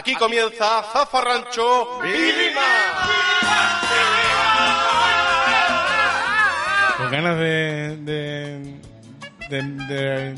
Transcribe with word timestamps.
Aquí 0.00 0.14
comienza 0.14 0.82
Zafarrancho 0.94 2.00
Vilima. 2.00 2.60
Con 6.96 7.10
ganas 7.10 7.38
de. 7.38 7.96
de. 8.00 8.80
de. 9.50 9.62
de- 10.32 10.34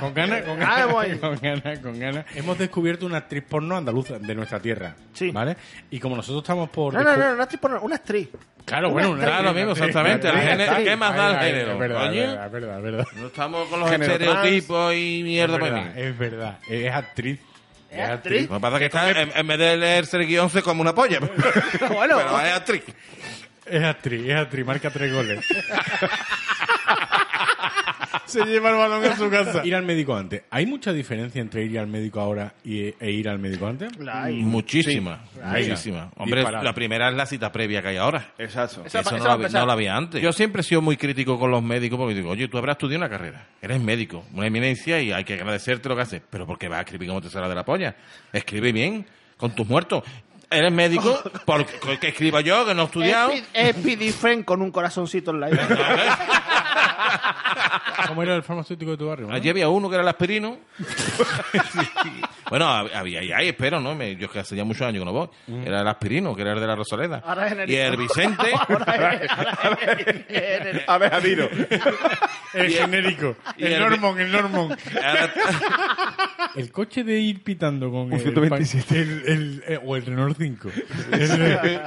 con 0.00 0.14
ganas, 0.14 0.42
con 0.42 0.62
Ah, 0.62 0.86
ganas, 0.86 1.18
con 1.20 1.36
ganas, 1.40 1.78
con 1.80 1.98
ganas. 2.00 2.24
Hemos 2.34 2.56
descubierto 2.56 3.04
una 3.04 3.18
actriz 3.18 3.42
porno 3.46 3.76
andaluza 3.76 4.18
de 4.18 4.34
nuestra 4.34 4.58
tierra. 4.60 4.94
Sí. 5.12 5.30
¿Vale? 5.30 5.56
Y 5.90 6.00
como 6.00 6.16
nosotros 6.16 6.42
estamos 6.42 6.70
por. 6.70 6.94
No, 6.94 7.02
no, 7.02 7.14
no, 7.14 7.32
una 7.34 7.42
actriz, 7.42 7.60
porno, 7.60 7.80
una 7.82 7.96
actriz. 7.96 8.28
Claro, 8.64 8.90
bueno, 8.90 9.10
una 9.10 9.24
Claro, 9.24 9.48
actriz, 9.50 9.54
mismo, 9.56 9.70
actriz, 9.72 9.88
exactamente, 9.88 10.28
el 10.28 10.34
actriz, 10.36 10.50
género, 10.68 10.84
¿qué 10.84 10.96
más 10.96 11.16
da 11.16 11.30
el 11.30 11.38
género? 11.46 11.72
Es 11.72 11.78
verdad, 11.78 12.10
verdad, 12.10 12.50
verdad, 12.50 12.80
verdad. 12.82 13.06
No 13.16 13.26
estamos 13.26 13.68
con 13.68 13.80
los 13.80 13.90
estereotipos 13.90 14.94
y 14.94 15.22
mierda 15.24 15.54
Es 15.56 15.60
para 15.60 15.74
verdad, 15.74 15.94
mí. 15.94 16.02
es 16.02 16.18
verdad. 16.18 16.58
Es 16.68 16.92
actriz. 16.94 17.40
¿Es 17.90 18.08
actriz? 18.08 18.48
Lo 18.48 18.56
que 18.56 18.60
pasa 18.60 18.76
es 18.76 18.80
que 18.80 18.86
está, 18.86 19.10
en, 19.10 19.32
en 19.34 19.46
vez 19.46 19.58
de 19.58 19.76
leerse 19.76 20.16
el 20.16 20.26
guion 20.26 20.50
se 20.50 20.62
come 20.62 20.80
una 20.80 20.94
polla. 20.94 21.18
Bueno. 21.92 22.16
Pero 22.18 22.40
es 22.40 22.52
actriz. 22.52 22.82
Es 23.66 23.84
actriz, 23.84 24.28
es 24.28 24.36
actriz, 24.36 24.66
marca 24.66 24.90
tres 24.90 25.12
goles. 25.12 25.44
Se 28.30 28.44
lleva 28.44 28.70
el 28.70 28.76
balón 28.76 29.04
a 29.04 29.16
su 29.16 29.28
casa. 29.28 29.62
Ir 29.64 29.74
al 29.74 29.84
médico 29.84 30.16
antes. 30.16 30.42
¿Hay 30.50 30.66
mucha 30.66 30.92
diferencia 30.92 31.40
entre 31.40 31.64
ir 31.64 31.78
al 31.78 31.86
médico 31.88 32.20
ahora 32.20 32.54
y, 32.64 32.82
e 32.98 33.10
ir 33.10 33.28
al 33.28 33.38
médico 33.38 33.66
antes? 33.66 33.96
La 33.98 34.24
hay. 34.24 34.36
Muchísima, 34.36 35.24
Ahí. 35.42 35.64
muchísima. 35.68 36.10
Hombre, 36.16 36.40
Disparado. 36.40 36.64
la 36.64 36.72
primera 36.74 37.08
es 37.10 37.14
la 37.16 37.26
cita 37.26 37.50
previa 37.52 37.82
que 37.82 37.88
hay 37.88 37.96
ahora. 37.96 38.32
Exacto. 38.38 38.82
Esa- 38.84 39.00
Eso 39.00 39.10
esa 39.10 39.18
no, 39.18 39.22
va 39.24 39.28
la, 39.28 39.32
a 39.32 39.36
vi- 39.36 39.42
empezar. 39.44 39.60
no 39.60 39.66
la 39.66 39.72
había 39.72 39.96
antes. 39.96 40.22
Yo 40.22 40.32
siempre 40.32 40.60
he 40.60 40.64
sido 40.64 40.80
muy 40.82 40.96
crítico 40.96 41.38
con 41.38 41.50
los 41.50 41.62
médicos 41.62 41.98
porque 41.98 42.14
digo, 42.14 42.30
oye, 42.30 42.48
tú 42.48 42.56
habrás 42.58 42.74
estudiado 42.74 43.04
una 43.04 43.10
carrera, 43.10 43.46
eres 43.60 43.80
médico, 43.80 44.24
una 44.34 44.46
eminencia 44.46 45.00
y 45.00 45.12
hay 45.12 45.24
que 45.24 45.34
agradecerte 45.34 45.88
lo 45.88 45.96
que 45.96 46.02
haces. 46.02 46.22
Pero 46.30 46.46
¿por 46.46 46.58
qué 46.58 46.68
vas 46.68 46.78
a 46.78 46.82
escribir 46.82 47.08
como 47.08 47.20
te 47.20 47.30
sale 47.30 47.48
de 47.48 47.54
la 47.54 47.64
polla? 47.64 47.96
Escribe 48.32 48.72
bien, 48.72 49.06
con 49.36 49.54
tus 49.54 49.66
muertos. 49.68 50.04
Eres 50.52 50.72
médico, 50.72 51.16
porque 51.46 52.08
escriba 52.08 52.40
yo, 52.40 52.66
que 52.66 52.74
no 52.74 52.82
he 52.82 52.84
estudiado. 52.86 53.30
Es, 53.54 53.76
Pidifren 53.76 54.42
con 54.42 54.62
un 54.62 54.72
corazoncito 54.72 55.30
en 55.30 55.40
la. 55.40 55.48
¿Cómo 58.08 58.22
era 58.22 58.34
el 58.36 58.42
farmacéutico 58.42 58.92
de 58.92 58.96
tu 58.96 59.06
barrio? 59.08 59.26
no? 59.28 59.34
Allí 59.34 59.48
había 59.48 59.68
uno 59.68 59.88
que 59.88 59.94
era 59.94 60.02
el 60.02 60.08
aspirino. 60.08 60.58
bueno, 62.50 62.66
hab- 62.66 62.90
había 62.94 63.22
y 63.22 63.32
hay, 63.32 63.48
espero, 63.48 63.80
¿no? 63.80 63.94
Me- 63.94 64.16
yo 64.16 64.26
es 64.26 64.32
que 64.32 64.38
hace 64.40 64.56
ya 64.56 64.64
muchos 64.64 64.82
años 64.82 65.00
que 65.00 65.04
no 65.04 65.12
voy. 65.12 65.28
Era 65.64 65.80
el 65.82 65.88
aspirino, 65.88 66.34
que 66.34 66.42
era 66.42 66.52
el 66.52 66.60
de 66.60 66.66
la 66.66 66.76
Rosaleda. 66.76 67.22
Ahora 67.24 67.46
es 67.48 67.68
y 67.70 67.76
el 67.76 67.96
Vicente. 67.96 68.50
Ahora 68.68 69.14
es- 69.14 69.30
ahora 69.30 69.78
es. 70.28 70.88
A 70.88 70.98
ver, 70.98 71.14
Adiro. 71.14 71.48
El 72.54 72.70
genérico. 72.72 73.36
y 73.56 73.64
El 73.66 73.72
el- 73.74 73.80
Normon, 73.80 74.18
el 74.20 74.32
Normon. 74.32 74.76
Ahora- 75.04 75.32
El 76.56 76.72
coche 76.72 77.04
de 77.04 77.18
ir 77.20 77.42
pitando 77.44 77.90
con 77.90 78.12
el, 78.12 78.20
127. 78.20 79.00
el- 79.00 79.22
el- 79.26 79.64
eh, 79.68 79.80
o 79.84 79.94
el 79.96 80.04
Renault 80.06 80.36
5. 80.36 80.68
El, 81.12 81.20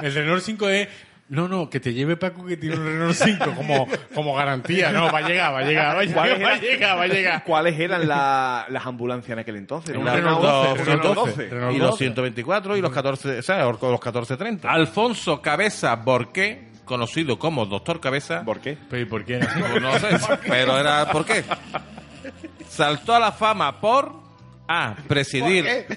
el 0.02 0.14
Renault 0.14 0.42
5 0.42 0.68
es... 0.68 0.88
No, 1.30 1.48
no, 1.48 1.70
que 1.70 1.80
te 1.80 1.94
lleve 1.94 2.16
Paco 2.18 2.44
que 2.44 2.58
tiene 2.58 2.76
un 2.76 2.84
Renault 2.84 3.14
5 3.16 3.52
como, 3.56 3.88
como 4.14 4.34
garantía. 4.34 4.92
No, 4.92 5.10
va 5.10 5.20
a 5.20 5.22
llegar, 5.28 5.54
va 5.54 5.60
a 5.60 5.62
llegar, 5.62 5.96
va 5.96 6.00
a 6.00 6.04
llegar, 6.04 6.14
¿Cuáles 6.14 6.42
va 6.42 6.48
a 6.48 6.50
eran- 6.52 6.60
llegar, 6.60 6.98
va 6.98 7.02
a 7.02 7.06
llegar. 7.06 7.44
¿Cuáles 7.44 7.80
eran 7.80 8.06
la- 8.06 8.66
las 8.68 8.84
ambulancias 8.86 9.30
en 9.30 9.38
aquel 9.38 9.56
entonces? 9.56 9.96
Un 9.96 10.04
Renault 10.06 10.42
Renault 10.42 10.42
12, 10.42 10.84
Renault 10.84 10.86
Renault 11.02 11.14
12. 11.16 11.30
12. 11.30 11.48
Renault 11.54 11.74
y 11.74 11.78
los 11.78 11.90
12. 11.92 12.04
124 12.04 12.76
y 12.76 12.80
los 12.82 12.92
14, 12.92 13.38
o 13.38 13.42
sea, 13.42 13.64
los 13.64 13.80
1430. 13.80 14.70
Alfonso 14.70 15.40
Cabeza 15.40 15.96
Borqué, 15.96 16.68
conocido 16.84 17.38
como 17.38 17.64
Doctor 17.64 18.00
Cabeza. 18.00 18.42
¿Por 18.44 18.60
qué? 18.60 18.76
Pero 18.90 19.02
¿y 19.02 19.06
por 19.06 19.24
qué? 19.24 19.38
No 19.80 19.98
sé, 19.98 20.08
pero 20.46 20.78
era 20.78 21.06
¿por 21.10 21.24
qué? 21.24 21.42
Saltó 22.68 23.14
a 23.14 23.18
la 23.20 23.32
fama 23.32 23.80
por 23.80 24.12
A. 24.68 24.94
Presidir. 25.08 25.86